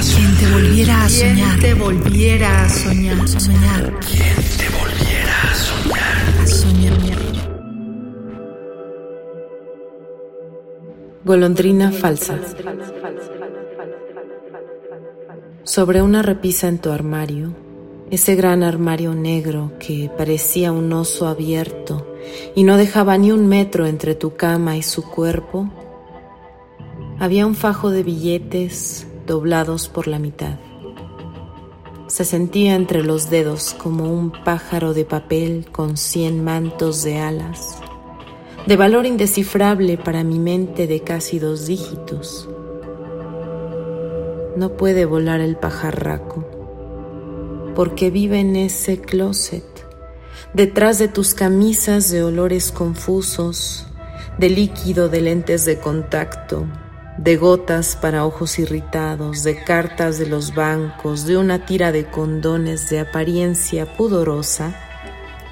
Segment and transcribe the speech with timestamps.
[0.00, 1.58] Quien te volviera a soñar.
[1.58, 3.28] te volviera a soñar.
[3.28, 3.98] Soñar.
[3.98, 6.40] Quien te volviera a soñar.
[6.40, 7.18] A soñar.
[11.24, 12.38] Golondrina falsa.
[15.64, 17.56] Sobre una repisa en tu armario,
[18.12, 22.06] ese gran armario negro que parecía un oso abierto
[22.54, 25.68] y no dejaba ni un metro entre tu cama y su cuerpo,
[27.18, 30.58] había un fajo de billetes doblados por la mitad.
[32.08, 37.78] Se sentía entre los dedos como un pájaro de papel con cien mantos de alas,
[38.66, 42.48] de valor indescifrable para mi mente de casi dos dígitos.
[44.56, 46.44] No puede volar el pajarraco,
[47.76, 49.64] porque vive en ese closet,
[50.54, 53.86] detrás de tus camisas de olores confusos,
[54.38, 56.64] de líquido de lentes de contacto,
[57.18, 62.88] de gotas para ojos irritados, de cartas de los bancos, de una tira de condones
[62.90, 64.72] de apariencia pudorosa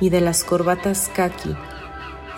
[0.00, 1.56] y de las corbatas kaki,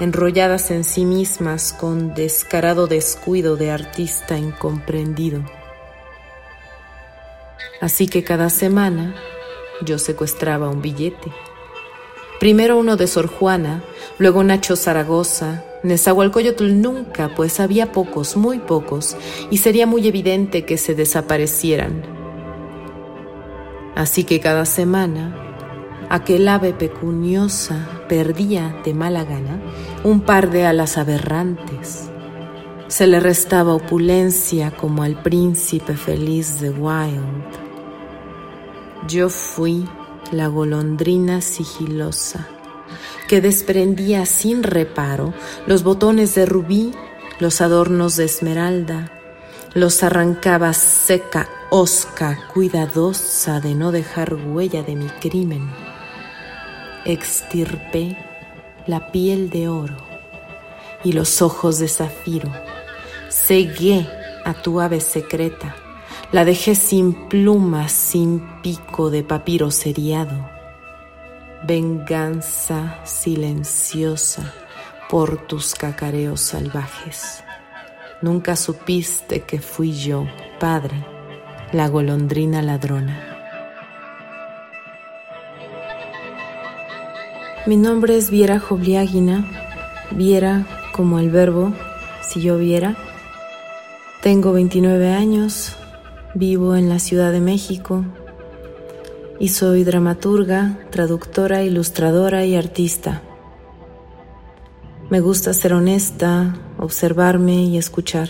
[0.00, 5.44] enrolladas en sí mismas con descarado descuido de artista incomprendido.
[7.82, 9.14] Así que cada semana
[9.84, 11.30] yo secuestraba un billete.
[12.40, 13.84] Primero uno de Sor Juana,
[14.18, 19.16] luego Nacho Zaragoza, Nezahualcóyotl nunca, pues había pocos, muy pocos,
[19.50, 22.02] y sería muy evidente que se desaparecieran.
[23.94, 25.36] Así que cada semana,
[26.08, 29.60] aquel ave pecuniosa perdía de mala gana
[30.02, 32.10] un par de alas aberrantes.
[32.88, 37.44] Se le restaba opulencia como al príncipe feliz de Wild.
[39.06, 39.86] Yo fui
[40.32, 42.48] la golondrina sigilosa
[43.28, 45.34] que desprendía sin reparo
[45.66, 46.92] los botones de rubí,
[47.38, 49.12] los adornos de esmeralda,
[49.74, 55.70] los arrancaba seca, osca, cuidadosa de no dejar huella de mi crimen.
[57.04, 58.16] Extirpé
[58.86, 59.98] la piel de oro
[61.04, 62.50] y los ojos de zafiro,
[63.30, 64.08] cegué
[64.44, 65.76] a tu ave secreta,
[66.32, 70.57] la dejé sin plumas, sin pico de papiro seriado
[71.64, 74.52] venganza silenciosa
[75.08, 77.42] por tus cacareos salvajes.
[78.22, 80.26] Nunca supiste que fui yo,
[80.58, 81.04] padre,
[81.72, 83.24] la golondrina ladrona.
[87.66, 89.46] Mi nombre es Viera Jobliáguina,
[90.10, 91.72] Viera como el verbo,
[92.22, 92.96] si yo viera.
[94.22, 95.76] Tengo 29 años,
[96.34, 98.04] vivo en la Ciudad de México,
[99.40, 103.22] y soy dramaturga, traductora, ilustradora y artista.
[105.10, 108.28] Me gusta ser honesta, observarme y escuchar.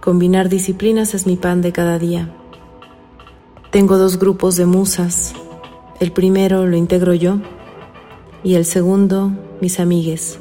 [0.00, 2.34] Combinar disciplinas es mi pan de cada día.
[3.70, 5.34] Tengo dos grupos de musas.
[6.00, 7.38] El primero lo integro yo
[8.42, 10.38] y el segundo mis amigues.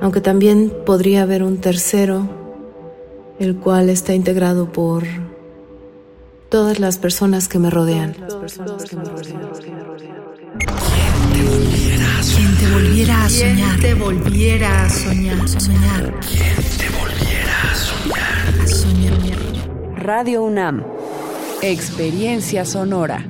[0.00, 2.28] Aunque también podría haber un tercero,
[3.38, 5.04] el cual está integrado por
[6.52, 8.12] todas las personas que me rodean.
[8.12, 8.26] Quien
[12.58, 13.80] te volviera a soñar.
[13.80, 15.48] te volviera a soñar.
[15.48, 16.20] Soñar.
[16.20, 18.60] Quien te volviera a soñar.
[18.62, 19.96] A soñar.
[19.96, 20.84] Radio UNAM.
[21.62, 23.24] Experiencia sonora.